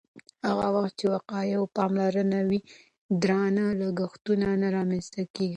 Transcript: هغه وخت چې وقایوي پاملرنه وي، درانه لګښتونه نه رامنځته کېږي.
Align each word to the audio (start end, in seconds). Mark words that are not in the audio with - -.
هغه 0.47 0.67
وخت 0.75 0.93
چې 0.99 1.05
وقایوي 1.15 1.67
پاملرنه 1.77 2.39
وي، 2.47 2.59
درانه 3.21 3.65
لګښتونه 3.81 4.47
نه 4.61 4.67
رامنځته 4.77 5.21
کېږي. 5.33 5.49